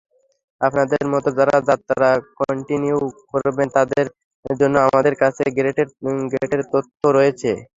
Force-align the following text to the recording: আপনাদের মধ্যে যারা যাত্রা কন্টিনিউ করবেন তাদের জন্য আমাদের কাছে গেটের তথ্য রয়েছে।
আপনাদের 0.61 1.03
মধ্যে 1.11 1.31
যারা 1.39 1.55
যাত্রা 1.69 2.09
কন্টিনিউ 2.39 2.97
করবেন 3.31 3.67
তাদের 3.77 4.05
জন্য 4.53 4.75
আমাদের 4.87 5.13
কাছে 5.21 5.43
গেটের 6.33 6.61
তথ্য 6.73 7.01
রয়েছে। 7.17 7.51